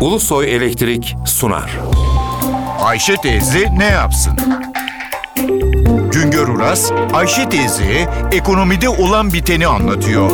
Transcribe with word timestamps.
Ulusoy 0.00 0.54
Elektrik 0.56 1.16
sunar. 1.26 1.70
Ayşe 2.84 3.14
teyze 3.16 3.66
ne 3.78 3.84
yapsın? 3.84 4.36
Güngör 6.12 6.48
Uras, 6.48 6.92
Ayşe 7.14 7.48
teyzeye 7.48 8.08
ekonomide 8.32 8.88
olan 8.88 9.32
biteni 9.32 9.66
anlatıyor. 9.66 10.30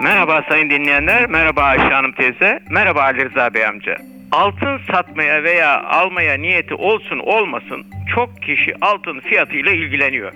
Merhaba 0.00 0.42
sayın 0.48 0.70
dinleyenler, 0.70 1.26
merhaba 1.26 1.62
Ayşe 1.62 1.94
Hanım 1.94 2.12
teyze, 2.12 2.60
merhaba 2.70 3.02
Ali 3.02 3.30
Rıza 3.30 3.54
Bey 3.54 3.66
amca. 3.66 3.96
Altın 4.32 4.80
satmaya 4.92 5.42
veya 5.42 5.82
almaya 5.84 6.38
niyeti 6.38 6.74
olsun 6.74 7.18
olmasın 7.18 7.86
çok 8.14 8.42
kişi 8.42 8.74
altın 8.80 9.20
fiyatıyla 9.20 9.72
ilgileniyor. 9.72 10.32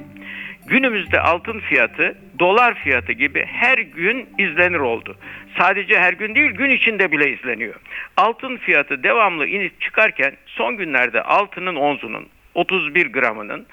Günümüzde 0.67 1.21
altın 1.21 1.61
fiyatı 1.61 2.15
dolar 2.39 2.75
fiyatı 2.75 3.13
gibi 3.13 3.45
her 3.45 3.79
gün 3.79 4.29
izlenir 4.39 4.79
oldu. 4.79 5.17
Sadece 5.59 5.99
her 5.99 6.13
gün 6.13 6.35
değil 6.35 6.51
gün 6.51 6.71
içinde 6.71 7.13
bile 7.13 7.31
izleniyor. 7.31 7.75
Altın 8.17 8.57
fiyatı 8.57 9.03
devamlı 9.03 9.47
inip 9.47 9.81
çıkarken 9.81 10.33
son 10.47 10.77
günlerde 10.77 11.23
altının 11.23 11.77
onzunun 11.77 12.29
31 12.55 13.07
gramının 13.07 13.67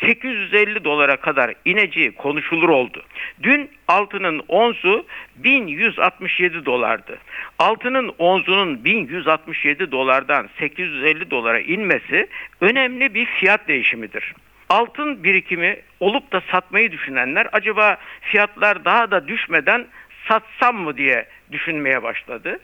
850 0.00 0.84
dolara 0.84 1.16
kadar 1.16 1.54
ineceği 1.64 2.12
konuşulur 2.12 2.68
oldu. 2.68 3.02
Dün 3.42 3.70
altının 3.88 4.42
onzu 4.48 5.06
1167 5.36 6.66
dolardı. 6.66 7.18
Altının 7.58 8.14
onzunun 8.18 8.84
1167 8.84 9.92
dolardan 9.92 10.48
850 10.58 11.30
dolara 11.30 11.60
inmesi 11.60 12.28
önemli 12.60 13.14
bir 13.14 13.26
fiyat 13.26 13.68
değişimidir. 13.68 14.34
Altın 14.68 15.24
birikimi 15.24 15.80
olup 16.00 16.32
da 16.32 16.42
satmayı 16.50 16.92
düşünenler 16.92 17.48
acaba 17.52 17.96
fiyatlar 18.20 18.84
daha 18.84 19.10
da 19.10 19.28
düşmeden 19.28 19.86
satsam 20.28 20.76
mı 20.76 20.96
diye 20.96 21.26
düşünmeye 21.52 22.02
başladı. 22.02 22.60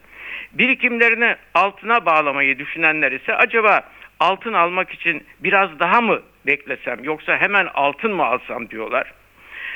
Birikimlerini 0.52 1.36
altına 1.54 2.06
bağlamayı 2.06 2.59
düşünenler 2.59 3.12
ise 3.12 3.34
acaba 3.34 3.82
altın 4.20 4.52
almak 4.52 4.90
için 4.90 5.24
biraz 5.40 5.79
daha 5.79 6.01
mı 6.01 6.23
beklesem 6.46 7.04
yoksa 7.04 7.37
hemen 7.37 7.68
altın 7.74 8.12
mı 8.12 8.24
alsam 8.24 8.70
diyorlar. 8.70 9.12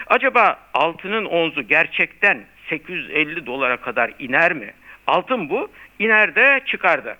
Acaba 0.07 0.59
altının 0.75 1.25
onzu 1.25 1.63
gerçekten 1.63 2.45
850 2.69 3.47
dolara 3.47 3.77
kadar 3.77 4.13
iner 4.19 4.53
mi? 4.53 4.75
Altın 5.07 5.49
bu 5.49 5.71
iner 5.99 6.35
de 6.35 6.61
çıkar 6.67 7.05
da. 7.05 7.17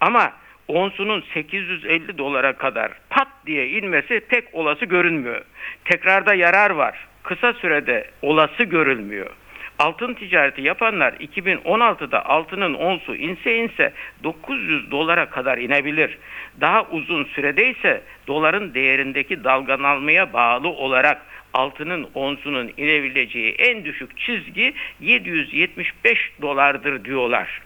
Ama 0.00 0.32
onsunun 0.70 1.24
850 1.34 2.18
dolara 2.18 2.52
kadar 2.52 2.92
pat 3.10 3.28
diye 3.46 3.68
inmesi 3.68 4.20
pek 4.28 4.54
olası 4.54 4.84
görünmüyor. 4.84 5.42
Tekrarda 5.84 6.34
yarar 6.34 6.70
var. 6.70 7.06
Kısa 7.22 7.52
sürede 7.52 8.10
olası 8.22 8.64
görülmüyor. 8.64 9.30
Altın 9.78 10.14
ticareti 10.14 10.62
yapanlar 10.62 11.12
2016'da 11.12 12.26
altının 12.26 12.74
onsu 12.74 13.16
inse 13.16 13.56
inse 13.56 13.92
900 14.24 14.90
dolara 14.90 15.30
kadar 15.30 15.58
inebilir. 15.58 16.18
Daha 16.60 16.82
uzun 16.84 17.24
sürede 17.24 17.70
ise 17.70 18.02
doların 18.26 18.74
değerindeki 18.74 19.44
dalgalanmaya 19.44 20.32
bağlı 20.32 20.68
olarak 20.68 21.22
altının 21.54 22.08
onsunun 22.14 22.72
inebileceği 22.76 23.52
en 23.52 23.84
düşük 23.84 24.18
çizgi 24.18 24.74
775 25.00 26.32
dolardır 26.42 27.04
diyorlar. 27.04 27.60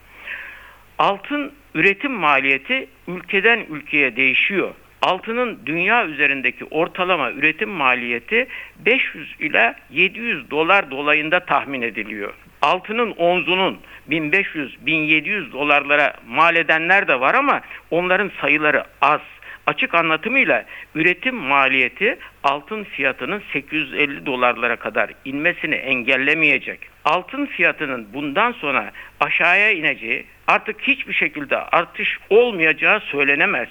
Altın 0.99 1.53
üretim 1.75 2.13
maliyeti 2.13 2.87
ülkeden 3.09 3.67
ülkeye 3.71 4.17
değişiyor. 4.17 4.75
Altının 5.03 5.59
dünya 5.67 6.07
üzerindeki 6.07 6.65
ortalama 6.65 7.33
üretim 7.33 7.71
maliyeti 7.71 8.47
500 8.79 9.35
ila 9.41 9.75
700 9.91 10.51
dolar 10.51 10.91
dolayında 10.91 11.41
tahmin 11.41 11.83
ediliyor. 11.83 12.35
Altının 12.63 13.11
onzunun 13.11 13.79
1500-1700 14.11 15.53
dolarlara 15.53 16.15
mal 16.29 16.57
edenler 16.57 17.09
de 17.09 17.21
var 17.21 17.35
ama 17.35 17.61
onların 17.91 18.31
sayıları 18.41 18.85
az. 19.01 19.21
Açık 19.67 19.95
anlatımıyla 19.95 20.65
üretim 20.95 21.35
maliyeti 21.35 22.19
altın 22.43 22.85
fiyatının 22.85 23.43
850 23.53 24.27
dolarlara 24.27 24.77
kadar 24.77 25.11
inmesini 25.25 25.75
engellemeyecek. 25.75 26.81
Altın 27.05 27.47
fiyatının 27.47 28.09
bundan 28.15 28.53
sonra 28.53 28.93
aşağıya 29.21 29.71
ineceği, 29.71 30.27
artık 30.47 30.81
hiçbir 30.81 31.13
şekilde 31.13 31.57
artış 31.57 32.19
olmayacağı 32.31 33.01
söylenemez. 33.01 33.69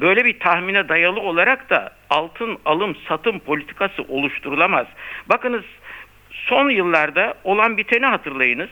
Böyle 0.00 0.24
bir 0.24 0.38
tahmine 0.38 0.88
dayalı 0.88 1.20
olarak 1.20 1.70
da 1.70 1.92
altın 2.10 2.58
alım 2.64 2.96
satım 3.08 3.38
politikası 3.38 4.02
oluşturulamaz. 4.02 4.86
Bakınız 5.26 5.64
son 6.30 6.70
yıllarda 6.70 7.34
olan 7.44 7.76
biteni 7.76 8.06
hatırlayınız. 8.06 8.70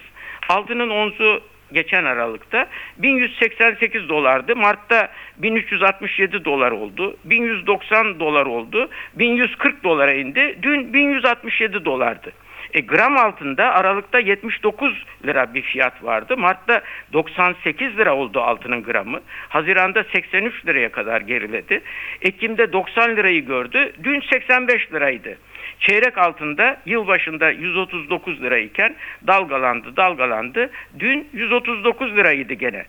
Altının 0.49 0.91
onzu 0.91 1.43
geçen 1.73 2.05
Aralık'ta 2.05 2.67
1188 2.99 4.09
dolardı. 4.09 4.57
Mart'ta 4.57 5.09
1367 5.39 6.45
dolar 6.45 6.73
oldu. 6.73 7.17
1190 7.25 8.21
dolar 8.21 8.47
oldu. 8.47 8.89
1140 9.15 9.85
dolara 9.85 10.13
indi. 10.13 10.59
Dün 10.63 10.93
1167 10.93 11.85
dolardı. 11.85 12.33
E, 12.75 12.81
gram 12.81 13.17
altında 13.17 13.75
Aralık'ta 13.75 14.19
79 14.19 15.05
lira 15.25 15.55
bir 15.55 15.63
fiyat 15.63 16.05
vardı. 16.05 16.37
Mart'ta 16.37 16.83
98 17.13 17.99
lira 17.99 18.17
oldu 18.17 18.41
altının 18.41 18.83
gramı. 18.83 19.21
Haziranda 19.49 20.05
83 20.13 20.67
liraya 20.67 20.93
kadar 20.93 21.21
geriledi. 21.21 21.81
Ekim'de 22.23 22.73
90 22.73 23.17
lirayı 23.17 23.47
gördü. 23.47 23.93
Dün 24.05 24.21
85 24.33 24.93
liraydı. 24.93 25.39
Çeyrek 25.87 26.19
altında 26.19 26.77
yılbaşında 26.87 27.51
139 27.51 28.43
lirayken 28.43 28.95
dalgalandı 29.27 29.97
dalgalandı. 29.97 30.71
Dün 30.99 31.29
139 31.33 32.17
liraydı 32.17 32.55
gene. 32.55 32.85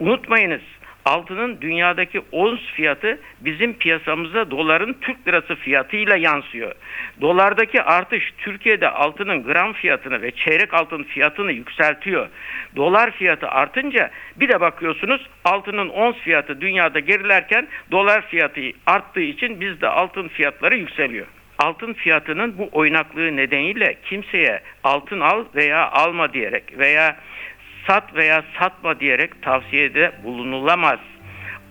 Unutmayınız 0.00 0.60
altının 1.04 1.60
dünyadaki 1.60 2.22
ons 2.32 2.60
fiyatı 2.60 3.20
bizim 3.40 3.74
piyasamıza 3.74 4.50
doların 4.50 4.96
Türk 5.00 5.28
lirası 5.28 5.54
fiyatıyla 5.54 6.16
yansıyor. 6.16 6.72
Dolardaki 7.20 7.82
artış 7.82 8.32
Türkiye'de 8.38 8.88
altının 8.88 9.42
gram 9.42 9.72
fiyatını 9.72 10.22
ve 10.22 10.30
çeyrek 10.30 10.74
altın 10.74 11.02
fiyatını 11.02 11.52
yükseltiyor. 11.52 12.28
Dolar 12.76 13.10
fiyatı 13.10 13.48
artınca 13.48 14.10
bir 14.36 14.48
de 14.48 14.60
bakıyorsunuz 14.60 15.26
altının 15.44 15.88
ons 15.88 16.16
fiyatı 16.16 16.60
dünyada 16.60 17.00
gerilerken 17.00 17.68
dolar 17.90 18.26
fiyatı 18.26 18.60
arttığı 18.86 19.20
için 19.20 19.60
bizde 19.60 19.88
altın 19.88 20.28
fiyatları 20.28 20.76
yükseliyor 20.76 21.26
altın 21.58 21.92
fiyatının 21.92 22.58
bu 22.58 22.68
oynaklığı 22.72 23.36
nedeniyle 23.36 23.96
kimseye 24.04 24.60
altın 24.84 25.20
al 25.20 25.44
veya 25.54 25.90
alma 25.90 26.32
diyerek 26.32 26.78
veya 26.78 27.16
sat 27.86 28.14
veya 28.14 28.44
satma 28.58 29.00
diyerek 29.00 29.42
tavsiyede 29.42 30.12
bulunulamaz. 30.24 30.98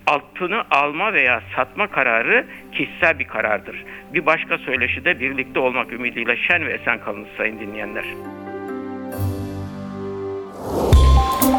Altını 0.08 0.64
alma 0.72 1.14
veya 1.14 1.42
satma 1.56 1.88
kararı 1.88 2.46
kişisel 2.72 3.20
bir 3.20 3.28
karardır. 3.28 3.84
Bir 4.14 4.26
başka 4.26 4.58
söyleşide 4.58 5.20
birlikte 5.20 5.60
olmak 5.60 5.94
ümidiyle 5.94 6.38
şen 6.38 6.66
ve 6.66 6.74
esen 6.74 7.00
kalınız 7.00 7.28
sayın 7.38 7.60
dinleyenler. 7.60 8.06